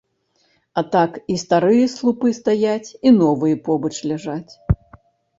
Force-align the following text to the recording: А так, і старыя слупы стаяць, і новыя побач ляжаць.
А 0.81 0.83
так, 0.93 1.17
і 1.33 1.35
старыя 1.41 1.83
слупы 1.95 2.31
стаяць, 2.37 2.89
і 3.09 3.11
новыя 3.17 3.59
побач 3.67 3.91
ляжаць. 4.13 4.51